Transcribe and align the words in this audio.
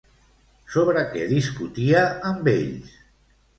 Sobre 0.75 1.03
què 1.11 1.27
discutia 1.35 2.03
amb 2.33 2.53
ells? 2.57 2.99